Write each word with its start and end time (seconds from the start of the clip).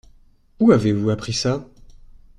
Où 0.59 0.71
avez-vous 0.71 1.11
appris 1.11 1.31
ça? 1.33 1.63